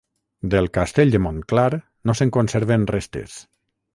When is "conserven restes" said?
2.39-3.39